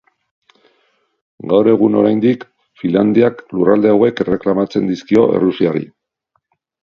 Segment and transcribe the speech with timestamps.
[1.51, 2.45] Gaur egun oraindik,
[2.83, 5.85] Finlandiak lurralde hauek erreklamatzen dizkio Errusiari.